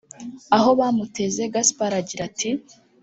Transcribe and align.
Ahobamuteze 0.57 1.41
Gaspard 1.53 1.93
agira 2.01 2.21
ati 2.29 2.49